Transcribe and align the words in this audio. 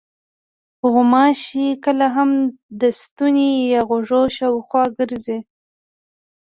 غوماشې 0.91 1.67
کله 1.85 2.07
هم 2.15 2.29
د 2.81 2.83
ستوني 3.01 3.49
یا 3.73 3.81
غوږ 3.87 4.11
شاوخوا 4.37 4.83
ګرځي. 4.97 5.37